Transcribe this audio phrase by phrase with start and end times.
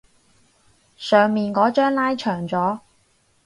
[0.97, 2.79] 上面嗰張拉長咗